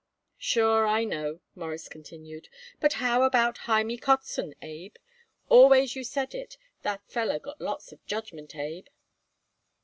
[0.39, 4.95] "Sure, I know," Morris continued, "but how about Hymie Kotzen, Abe?
[5.47, 8.87] Always you said it that feller got lots of judgment, Abe."